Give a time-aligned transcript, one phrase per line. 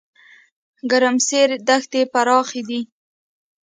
[0.91, 2.79] ګرمسیر دښتې پراخې دي؟